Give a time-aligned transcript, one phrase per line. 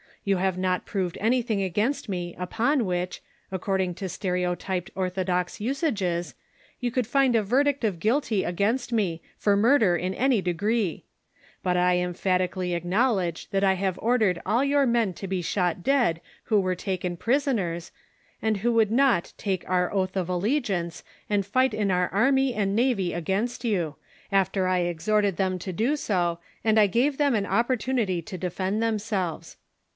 [0.23, 6.33] You have not proved anything against me upon which, according to stereotyped orthodox usages,
[6.79, 11.05] you could find a verdict of guilty against me for murder in any degree;
[11.61, 16.21] but I emphatically acknowledge that I have ordered all your men to be shot dead
[16.45, 17.91] who were taken prisoners,
[18.43, 22.75] and wlio would not take our oath of allegiance and fight in our army and
[22.75, 23.95] navy against you,
[24.31, 29.57] after I exhorted them to do so, and gave them an opportunity to defend themselves.